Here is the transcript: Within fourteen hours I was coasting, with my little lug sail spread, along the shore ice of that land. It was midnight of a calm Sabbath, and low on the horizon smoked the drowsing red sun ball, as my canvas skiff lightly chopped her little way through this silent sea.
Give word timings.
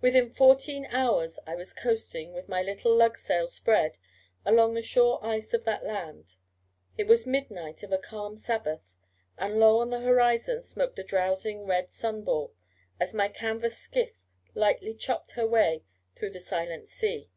Within 0.00 0.30
fourteen 0.32 0.86
hours 0.92 1.40
I 1.44 1.56
was 1.56 1.72
coasting, 1.72 2.32
with 2.32 2.48
my 2.48 2.62
little 2.62 2.94
lug 2.94 3.18
sail 3.18 3.48
spread, 3.48 3.98
along 4.46 4.74
the 4.74 4.80
shore 4.80 5.18
ice 5.26 5.52
of 5.52 5.64
that 5.64 5.82
land. 5.84 6.36
It 6.96 7.08
was 7.08 7.26
midnight 7.26 7.82
of 7.82 7.90
a 7.90 7.98
calm 7.98 8.36
Sabbath, 8.36 8.94
and 9.36 9.58
low 9.58 9.80
on 9.80 9.90
the 9.90 9.98
horizon 10.02 10.62
smoked 10.62 10.94
the 10.94 11.02
drowsing 11.02 11.64
red 11.66 11.90
sun 11.90 12.22
ball, 12.22 12.54
as 13.00 13.12
my 13.12 13.26
canvas 13.26 13.76
skiff 13.76 14.12
lightly 14.54 14.94
chopped 14.94 15.32
her 15.32 15.42
little 15.42 15.54
way 15.54 15.84
through 16.14 16.30
this 16.30 16.46
silent 16.46 16.86
sea. 16.86 17.28